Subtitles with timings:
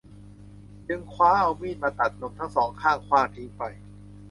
[0.87, 3.63] จึงคว้าเอามีดมาตัดนมทั้งสองข้างขว้างทิ้งไป